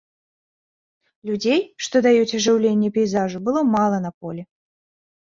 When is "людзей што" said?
1.29-1.95